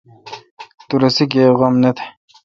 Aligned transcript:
تو 0.87 0.93
رسے 1.01 1.25
گیب 1.31 1.53
غم 1.59 1.73
نہ 1.83 1.91
تھ۔ 1.97 2.03